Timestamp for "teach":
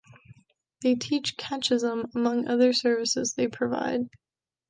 0.95-1.37